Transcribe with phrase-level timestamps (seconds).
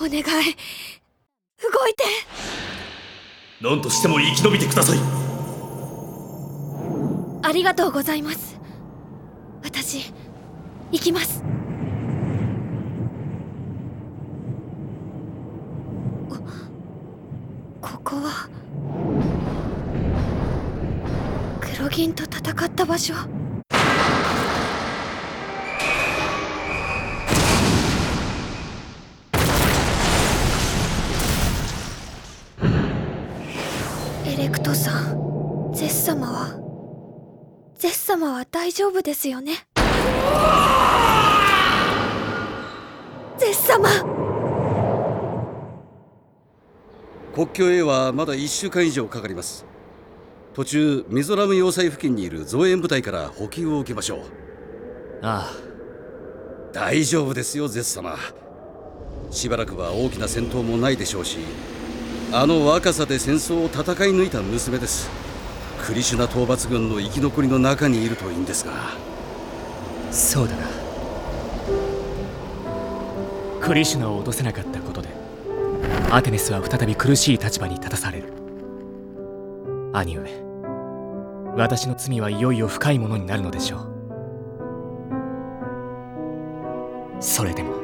[0.00, 0.22] お願い。
[0.22, 0.22] 動
[1.86, 2.04] いて。
[3.60, 4.98] 何としても生き延びてください。
[7.42, 8.58] ありがとうございます。
[9.62, 10.12] 私
[10.90, 11.44] 行きます。
[17.82, 18.48] ここは
[21.60, 23.14] 黒銀と戦った場所
[34.40, 35.70] レクトさん。
[35.74, 36.58] ゼス様は？
[37.76, 39.66] ゼス様は大丈夫ですよね？
[43.36, 43.86] ゼス様
[47.34, 49.66] 国境へはまだ1週間以上かかります。
[50.54, 54.20] 途中ミゾラム要塞付近にいる増援部隊から補給を受けましょう。
[55.20, 56.72] ああ。
[56.72, 58.16] 大丈夫ですよゼス様
[59.30, 61.40] しばらくは大きな戦闘もないでしょうし
[62.32, 65.10] あの若さで戦争を戦い抜いた娘です。
[65.84, 68.72] クリシュナ討伐軍の生き残りの中にいるといいんですが。
[70.12, 70.62] そうだな。
[73.60, 75.08] クリシュナを落とせなかったことで
[76.10, 78.32] アテネスは再び苦しい立場に立たされる。
[79.92, 80.30] 兄上
[81.56, 83.80] 私の罪はいよいよ深いものになるのでしょう。
[87.18, 87.74] それでも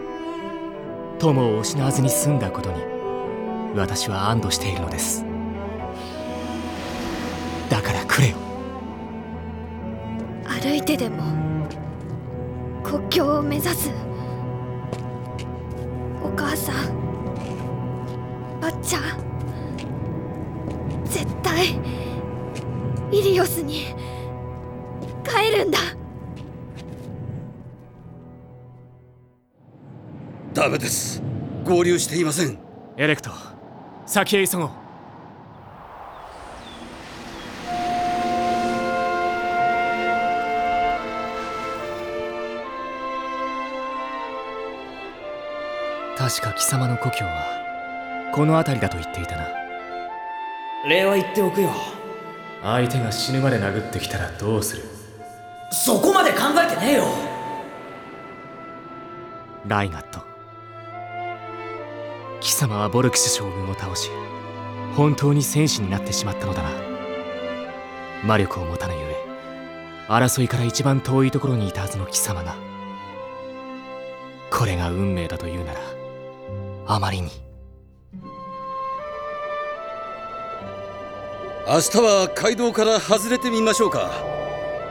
[1.18, 2.95] 友を失わずに済んだことに
[3.76, 5.24] 私は安堵しているのです。
[7.68, 8.36] だからくれよ。
[10.44, 11.22] 歩いてでも
[12.82, 13.90] 国境を目指す。
[16.22, 16.76] お母さん
[18.60, 19.02] ばっちゃん
[21.04, 21.78] 絶対
[23.12, 23.94] イリオスに
[25.24, 25.78] 帰るんだ。
[30.52, 31.22] ダメです。
[31.64, 32.58] 合流していません。
[32.96, 33.55] エレクト
[34.06, 34.70] 先へ急ごう。
[46.16, 49.48] 確か貴様の故郷はこの辺りだと言っていたな。
[50.88, 51.70] 礼は言っておくよ。
[52.62, 54.82] 相手が死ぬまで殴ってきたらどうする？
[55.70, 57.04] そこまで考えてねえよ。
[59.66, 60.25] ライガット
[62.46, 64.08] 貴様はボルクシュ将軍を倒し
[64.94, 66.70] 本当に戦士になってしまったのだな。
[68.24, 69.16] 魔力を持たぬゆえ
[70.06, 72.54] 争いから一番遠いところにいたはずの貴様が
[74.48, 75.80] これが運命だというなら
[76.86, 77.30] あまりに。
[81.66, 84.08] 明日は街道から外れてみましょうか。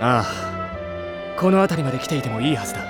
[0.01, 2.81] ああこの辺りまで来ていてもいいはずだ。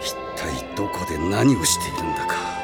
[0.00, 2.61] 一体どこで何をしているんだか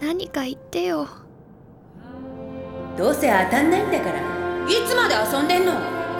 [0.00, 1.06] 何か言ってよ。
[2.98, 4.18] どうせ当たんないんだから。
[4.68, 5.72] いつまで遊んでんの？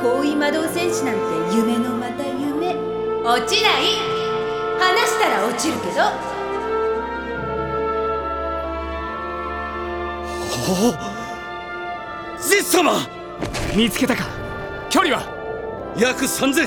[0.03, 1.21] 高位魔導戦士なんて
[1.57, 2.75] 夢のまた夢。
[3.23, 3.83] 落ちない。
[4.79, 5.95] 話したら落ちるけど。
[10.73, 10.73] お
[12.41, 12.93] ゼス様
[13.75, 14.25] 見つけたか？
[14.89, 15.23] 距離は？
[15.97, 16.67] 約3000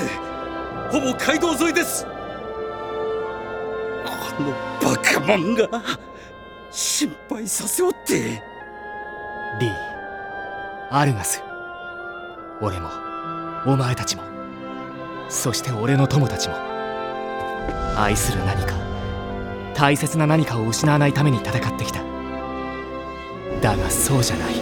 [0.90, 2.06] ほぼ街道沿いです。
[2.06, 2.13] あ
[4.42, 4.50] の
[4.82, 5.68] バカモンが
[6.70, 8.42] 心配させおって。
[9.60, 9.72] リー
[10.90, 11.42] アルガス。
[12.60, 12.88] 俺も
[13.66, 14.22] お前たちも。
[15.28, 16.56] そして俺の友たちも。
[17.96, 18.74] 愛する何か
[19.74, 22.00] 大切な何かを失わないために戦ってきた。
[23.60, 24.54] だがそうじゃない。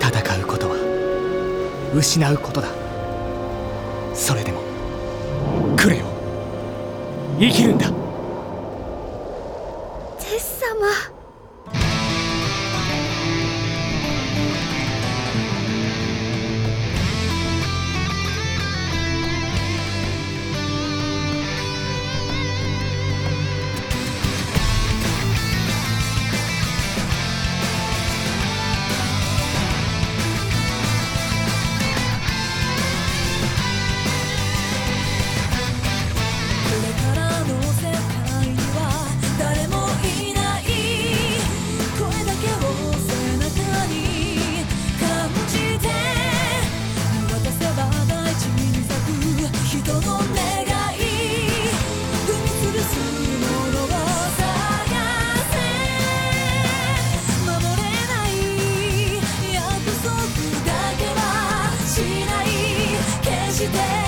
[0.00, 0.76] 戦うことは
[1.94, 2.68] 失うことだ。
[4.14, 4.60] それでも
[5.76, 6.06] くれよ。
[7.38, 7.99] 生きるんだ。
[63.60, 63.99] して